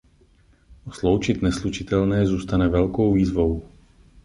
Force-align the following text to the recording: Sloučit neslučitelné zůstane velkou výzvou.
Sloučit 0.91 1.41
neslučitelné 1.41 2.25
zůstane 2.25 2.67
velkou 2.69 3.13
výzvou. 3.13 3.67